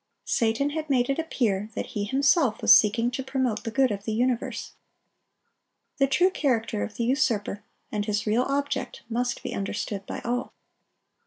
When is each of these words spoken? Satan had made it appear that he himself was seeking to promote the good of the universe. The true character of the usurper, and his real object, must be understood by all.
Satan 0.25 0.71
had 0.71 0.89
made 0.89 1.11
it 1.11 1.19
appear 1.19 1.69
that 1.75 1.85
he 1.93 2.05
himself 2.05 2.63
was 2.63 2.75
seeking 2.75 3.11
to 3.11 3.21
promote 3.21 3.63
the 3.63 3.69
good 3.69 3.91
of 3.91 4.03
the 4.03 4.13
universe. 4.13 4.73
The 5.97 6.07
true 6.07 6.31
character 6.31 6.81
of 6.81 6.95
the 6.95 7.03
usurper, 7.03 7.63
and 7.91 8.03
his 8.07 8.25
real 8.25 8.41
object, 8.41 9.03
must 9.09 9.43
be 9.43 9.53
understood 9.53 10.03
by 10.07 10.21
all. 10.21 10.53